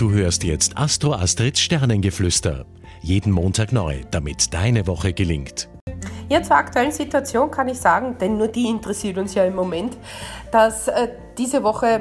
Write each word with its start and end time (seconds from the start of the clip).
Du 0.00 0.12
hörst 0.12 0.44
jetzt 0.44 0.78
Astro 0.78 1.12
Astrids 1.12 1.60
Sternengeflüster. 1.60 2.64
Jeden 3.02 3.30
Montag 3.30 3.70
neu, 3.70 4.00
damit 4.10 4.54
deine 4.54 4.86
Woche 4.86 5.12
gelingt. 5.12 5.68
Ja, 6.30 6.42
zur 6.42 6.56
aktuellen 6.56 6.90
Situation 6.90 7.50
kann 7.50 7.68
ich 7.68 7.78
sagen, 7.78 8.16
denn 8.18 8.38
nur 8.38 8.48
die 8.48 8.66
interessiert 8.70 9.18
uns 9.18 9.34
ja 9.34 9.44
im 9.44 9.54
Moment, 9.54 9.98
dass 10.52 10.88
äh, 10.88 11.08
diese 11.36 11.62
Woche 11.62 12.00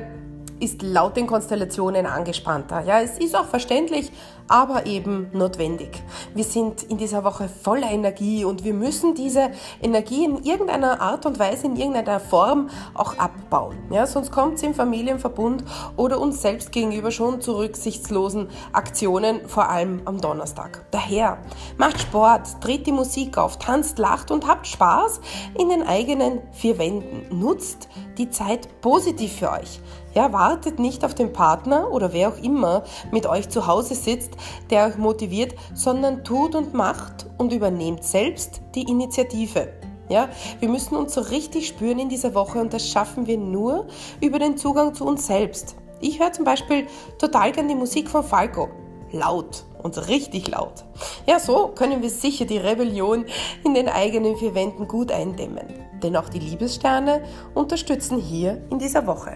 ist 0.60 0.82
laut 0.82 1.18
den 1.18 1.28
Konstellationen 1.28 2.06
angespannter. 2.06 2.82
Ja, 2.82 3.02
es 3.02 3.18
ist 3.18 3.36
auch 3.36 3.46
verständlich, 3.46 4.12
aber 4.50 4.86
eben 4.88 5.30
notwendig. 5.32 6.02
Wir 6.34 6.44
sind 6.44 6.84
in 6.84 6.98
dieser 6.98 7.24
Woche 7.24 7.48
voller 7.48 7.90
Energie 7.92 8.44
und 8.44 8.64
wir 8.64 8.74
müssen 8.74 9.14
diese 9.14 9.52
Energie 9.82 10.26
in 10.26 10.44
irgendeiner 10.44 11.02
Art 11.02 11.26
und 11.26 11.40
Weise, 11.40 11.68
in 11.68 11.76
irgendeiner 11.76 12.20
Form 12.20 12.70
auch 12.96 13.18
abbauen. 13.18 13.78
Ja, 13.92 14.08
sonst 14.08 14.32
kommt 14.32 14.56
es 14.56 14.64
im 14.64 14.74
Familienverbund 14.74 15.64
oder 15.96 16.20
uns 16.20 16.42
selbst 16.42 16.72
gegenüber 16.72 17.12
schon 17.12 17.42
zu 17.42 17.58
rücksichtslosen 17.58 18.50
Aktionen, 18.74 19.48
vor 19.48 19.70
allem 19.70 20.02
am 20.06 20.20
Donnerstag. 20.20 20.86
Daher 20.92 21.38
macht 21.78 22.02
Sport, 22.02 22.48
dreht 22.62 22.88
die 22.88 22.92
Musik 22.92 23.38
auf, 23.38 23.60
tanzt, 23.60 24.00
lacht 24.00 24.32
und 24.32 24.48
habt 24.48 24.68
Spaß 24.68 25.22
in 25.58 25.70
den 25.70 25.84
eigenen 25.84 26.42
vier 26.52 26.80
Wänden. 26.80 27.40
Nutzt 27.40 27.88
die 28.18 28.30
Zeit 28.30 28.82
positiv 28.82 29.34
für 29.34 29.52
euch. 29.52 29.80
Ja, 30.14 30.34
wartet 30.34 30.80
nicht 30.80 31.06
auf 31.06 31.14
den 31.14 31.34
Partner 31.34 31.92
oder 31.92 32.14
wer 32.14 32.30
auch 32.30 32.38
immer 32.42 32.84
mit 33.12 33.28
euch 33.28 33.50
zu 33.50 33.68
Hause 33.68 33.94
sitzt, 33.94 34.32
der 34.70 34.88
euch 34.88 34.98
motiviert, 34.98 35.54
sondern 35.74 36.24
tut 36.24 36.56
und 36.56 36.74
macht 36.74 37.28
und 37.38 37.54
übernehmt 37.54 38.04
selbst 38.04 38.62
die 38.74 38.84
Initiative. 38.84 39.70
Ja, 40.10 40.28
wir 40.60 40.70
müssen 40.70 40.96
uns 40.96 41.14
so 41.14 41.22
richtig 41.22 41.68
spüren 41.68 42.00
in 42.00 42.10
dieser 42.10 42.34
Woche 42.34 42.60
und 42.60 42.74
das 42.74 42.88
schaffen 42.90 43.28
wir 43.28 43.38
nur 43.38 43.86
über 44.20 44.40
den 44.40 44.58
Zugang 44.58 44.96
zu 44.96 45.06
uns 45.06 45.28
selbst. 45.28 45.76
Ich 46.02 46.20
höre 46.20 46.34
zum 46.34 46.46
Beispiel 46.46 46.88
total 47.20 47.52
gern 47.52 47.68
die 47.68 47.76
Musik 47.76 48.10
von 48.10 48.24
Falco. 48.24 48.70
Laut 49.12 49.66
und 49.84 50.08
richtig 50.08 50.48
laut. 50.48 50.86
Ja, 51.28 51.40
so 51.40 51.70
können 51.70 52.02
wir 52.02 52.10
sicher 52.10 52.46
die 52.46 52.58
Rebellion 52.58 53.26
in 53.64 53.74
den 53.74 53.88
eigenen 53.88 54.38
vier 54.38 54.56
Wänden 54.56 54.88
gut 54.88 55.12
eindämmen. 55.12 55.68
Denn 56.02 56.16
auch 56.16 56.30
die 56.30 56.40
Liebessterne 56.40 57.24
unterstützen 57.54 58.18
hier 58.20 58.64
in 58.70 58.80
dieser 58.80 59.06
Woche. 59.06 59.36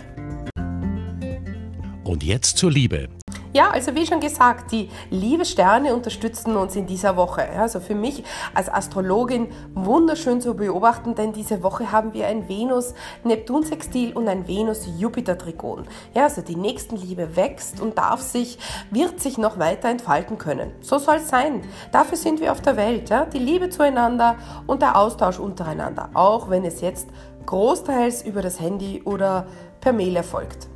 Und 2.14 2.24
jetzt 2.24 2.60
zur 2.60 2.70
Liebe. 2.70 3.10
Ja, 3.54 3.72
also 3.72 3.96
wie 3.96 4.06
schon 4.06 4.20
gesagt, 4.20 4.72
die 4.72 4.88
Liebessterne 5.10 5.96
unterstützen 5.96 6.56
uns 6.56 6.76
in 6.76 6.86
dieser 6.86 7.18
Woche. 7.18 7.50
Also 7.50 7.80
für 7.80 7.96
mich 7.96 8.24
als 8.54 8.72
Astrologin 8.72 9.48
wunderschön 9.74 10.40
zu 10.40 10.54
beobachten, 10.54 11.16
denn 11.16 11.34
diese 11.34 11.64
Woche 11.64 11.92
haben 11.92 12.14
wir 12.14 12.28
ein 12.28 12.48
Venus-Neptun-Sextil 12.48 14.14
und 14.14 14.28
ein 14.28 14.48
Venus-Jupiter-Trigon. 14.48 15.88
Ja, 16.14 16.26
also 16.26 16.44
die 16.44 16.56
Nächstenliebe 16.56 17.36
wächst 17.36 17.82
und 17.82 17.98
darf 17.98 18.22
sich, 18.22 18.60
wird 18.92 19.20
sich 19.20 19.40
noch 19.40 19.58
weiter 19.58 19.90
entfalten 19.90 20.38
können. 20.38 20.70
So 20.82 21.00
soll 21.00 21.16
es 21.16 21.30
sein. 21.30 21.64
Dafür 21.92 22.20
sind 22.20 22.42
wir 22.42 22.52
auf 22.52 22.62
der 22.62 22.78
Welt. 22.78 23.10
Ja? 23.10 23.26
Die 23.26 23.40
Liebe 23.40 23.72
zueinander 23.72 24.36
und 24.68 24.84
der 24.84 24.96
Austausch 24.96 25.40
untereinander, 25.40 26.12
auch 26.14 26.52
wenn 26.52 26.64
es 26.64 26.80
jetzt 26.82 27.08
großteils 27.48 28.22
über 28.22 28.44
das 28.44 28.60
Handy 28.60 29.02
oder 29.04 29.48
per 29.82 29.94
Mail 29.94 30.16
erfolgt. 30.16 30.70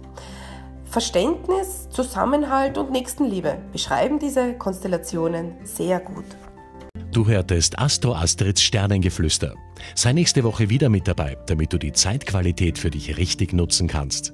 Verständnis, 0.98 1.88
Zusammenhalt 1.92 2.80
und 2.80 2.90
Nächstenliebe 2.90 3.60
beschreiben 3.72 4.18
diese 4.18 4.56
Konstellationen 4.56 5.54
sehr 5.64 6.00
gut. 6.00 6.26
Du 7.12 7.28
hörtest 7.28 7.78
Astro 7.78 8.16
Astrids 8.16 8.64
Sternengeflüster. 8.64 9.54
Sei 9.94 10.14
nächste 10.14 10.44
Woche 10.44 10.72
wieder 10.72 10.90
mit 10.90 11.08
dabei, 11.08 11.38
damit 11.46 11.72
du 11.72 11.78
die 11.78 11.92
Zeitqualität 11.92 12.80
für 12.80 12.90
dich 12.90 13.16
richtig 13.16 13.54
nutzen 13.54 13.88
kannst. 13.88 14.34